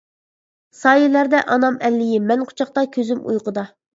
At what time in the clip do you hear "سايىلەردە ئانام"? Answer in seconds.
0.77-1.77